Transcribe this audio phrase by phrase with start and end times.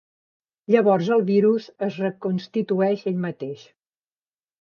[0.75, 3.67] Llavors el virus es reconstrueix ell mateix.